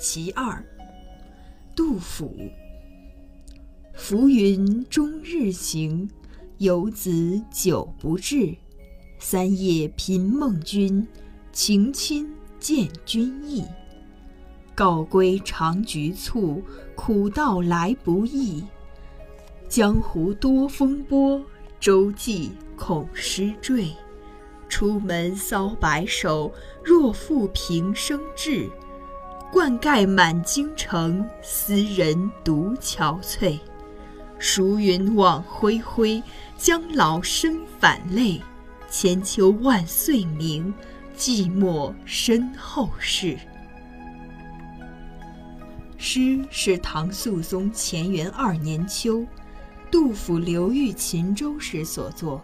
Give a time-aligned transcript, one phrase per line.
[0.00, 0.52] 其二》
[1.76, 2.34] 杜甫。
[3.92, 6.10] 浮云终日行，
[6.56, 8.56] 游子久不至。
[9.18, 11.06] 三夜频梦君，
[11.52, 13.66] 情亲见君意。
[14.74, 16.62] 告归常局促，
[16.96, 18.64] 苦道来不易。
[19.68, 21.44] 江湖多风波，
[21.78, 23.90] 舟楫恐失坠。
[24.66, 26.50] 出门搔白首，
[26.82, 28.70] 若负平生志。
[29.52, 33.58] 冠盖满京城，斯人独憔悴。
[34.38, 36.22] 疏云往恢恢，
[36.56, 38.40] 将老身反泪。
[38.88, 40.72] 千秋万岁名，
[41.16, 43.36] 寂寞身后事。
[45.98, 49.26] 诗是唐肃宗乾元二年秋，
[49.90, 52.40] 杜甫流寓秦州时所作。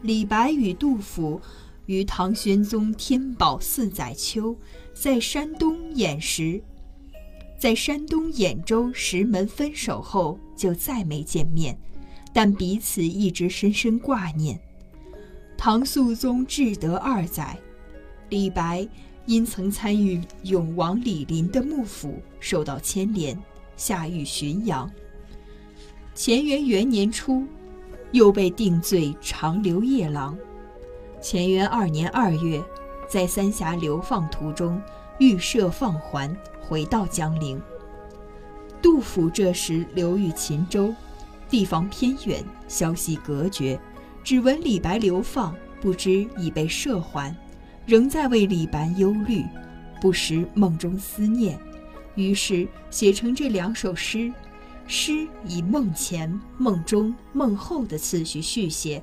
[0.00, 1.38] 李白与杜甫。
[1.86, 4.56] 于唐玄宗天宝四载秋，
[4.92, 6.60] 在山东兖石，
[7.58, 11.78] 在山东兖州石门分手后，就再没见面，
[12.32, 14.60] 但彼此一直深深挂念。
[15.56, 17.56] 唐肃宗至德二载，
[18.28, 18.86] 李白
[19.24, 23.40] 因曾参与永王李璘的幕府，受到牵连，
[23.76, 24.90] 下狱浔阳。
[26.16, 27.46] 乾元元年初，
[28.10, 30.36] 又被定罪长留夜郎。
[31.22, 32.62] 乾元二年二月，
[33.08, 34.80] 在三峡流放途中
[35.18, 37.60] 遇赦放还，回到江陵。
[38.80, 40.94] 杜甫这时流寓秦州，
[41.48, 43.78] 地方偏远，消息隔绝，
[44.22, 47.34] 只闻李白流放，不知已被赦还，
[47.86, 49.44] 仍在为李白忧虑，
[50.00, 51.58] 不时梦中思念，
[52.14, 54.32] 于是写成这两首诗。
[54.86, 59.02] 诗以梦前、梦中、梦后的次序续写。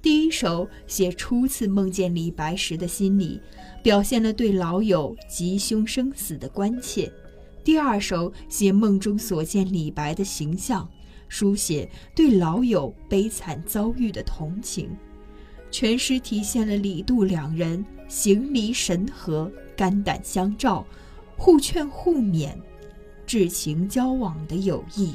[0.00, 3.40] 第一首写初次梦见李白时的心理，
[3.82, 7.10] 表现了对老友吉凶生死的关切；
[7.64, 10.88] 第二首写梦中所见李白的形象，
[11.28, 14.88] 书写对老友悲惨遭遇的同情。
[15.70, 20.86] 全诗体现了李杜两人形离神合、肝胆相照、
[21.36, 22.54] 互劝互勉、
[23.26, 25.14] 至情交往的友谊。